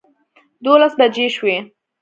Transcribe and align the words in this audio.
دولس 0.65 0.93
بجې 0.99 1.27
شوې. 1.35 1.55